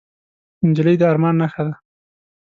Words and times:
نجلۍ 0.67 0.95
د 0.99 1.03
ارمان 1.11 1.35
نښه 1.41 1.61
ده. 1.67 1.73